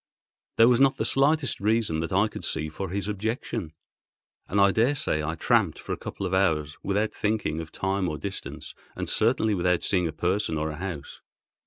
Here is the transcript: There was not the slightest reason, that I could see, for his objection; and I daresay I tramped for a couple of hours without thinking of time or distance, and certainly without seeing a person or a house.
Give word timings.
There 0.57 0.67
was 0.67 0.79
not 0.81 0.97
the 0.97 1.05
slightest 1.05 1.59
reason, 1.59 1.99
that 1.99 2.11
I 2.11 2.27
could 2.27 2.43
see, 2.43 2.69
for 2.69 2.89
his 2.89 3.07
objection; 3.07 3.71
and 4.47 4.59
I 4.59 4.71
daresay 4.71 5.21
I 5.23 5.35
tramped 5.35 5.77
for 5.77 5.93
a 5.93 5.97
couple 5.97 6.25
of 6.25 6.33
hours 6.33 6.75
without 6.81 7.13
thinking 7.13 7.59
of 7.61 7.71
time 7.71 8.09
or 8.09 8.17
distance, 8.17 8.73
and 8.95 9.07
certainly 9.07 9.53
without 9.53 9.83
seeing 9.83 10.07
a 10.07 10.11
person 10.11 10.57
or 10.57 10.71
a 10.71 10.77
house. 10.77 11.21